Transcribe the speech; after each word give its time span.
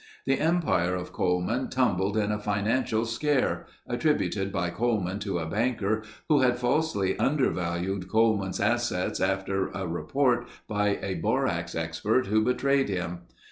The 0.25 0.39
empire 0.39 0.95
of 0.95 1.13
Coleman 1.13 1.69
tumbled 1.69 2.17
in 2.17 2.31
a 2.31 2.39
financial 2.39 3.05
scare—attributed 3.05 4.51
by 4.51 4.71
Coleman 4.71 5.19
to 5.19 5.37
a 5.37 5.45
banker 5.45 6.01
who 6.27 6.39
had 6.39 6.57
falsely 6.57 7.15
undervalued 7.19 8.09
Coleman's 8.09 8.59
assets 8.59 9.19
after 9.21 9.67
a 9.69 9.85
report 9.85 10.47
by 10.67 10.97
a 11.03 11.13
borax 11.13 11.75
expert 11.75 12.25
who 12.25 12.43
betrayed 12.43 12.89
him. 12.89 13.25